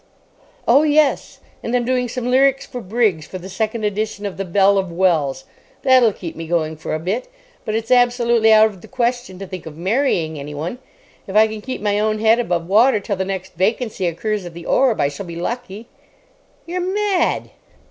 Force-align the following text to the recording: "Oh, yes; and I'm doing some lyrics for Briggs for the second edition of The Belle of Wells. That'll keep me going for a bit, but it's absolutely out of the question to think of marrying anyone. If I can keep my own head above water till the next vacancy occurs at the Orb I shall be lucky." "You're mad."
"Oh, 0.67 0.81
yes; 0.81 1.41
and 1.61 1.75
I'm 1.75 1.85
doing 1.85 2.09
some 2.09 2.31
lyrics 2.31 2.65
for 2.65 2.81
Briggs 2.81 3.27
for 3.27 3.37
the 3.37 3.47
second 3.49 3.83
edition 3.83 4.25
of 4.25 4.37
The 4.37 4.45
Belle 4.45 4.79
of 4.79 4.91
Wells. 4.91 5.43
That'll 5.83 6.11
keep 6.11 6.35
me 6.35 6.47
going 6.47 6.75
for 6.75 6.95
a 6.95 6.99
bit, 6.99 7.27
but 7.65 7.75
it's 7.75 7.91
absolutely 7.91 8.51
out 8.51 8.65
of 8.65 8.81
the 8.81 8.87
question 8.87 9.37
to 9.37 9.45
think 9.45 9.67
of 9.67 9.77
marrying 9.77 10.39
anyone. 10.39 10.79
If 11.27 11.35
I 11.35 11.45
can 11.45 11.61
keep 11.61 11.81
my 11.81 11.99
own 11.99 12.17
head 12.17 12.39
above 12.39 12.65
water 12.67 12.99
till 12.99 13.15
the 13.15 13.25
next 13.25 13.53
vacancy 13.53 14.07
occurs 14.07 14.43
at 14.43 14.55
the 14.55 14.65
Orb 14.65 14.99
I 14.99 15.07
shall 15.07 15.27
be 15.27 15.35
lucky." 15.35 15.85
"You're 16.65 16.81
mad." 16.81 17.51